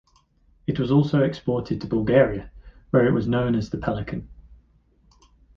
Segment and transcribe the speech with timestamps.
[0.65, 2.49] It was also exported to Bulgaria,
[2.89, 4.25] where it was known as the "Pelikan".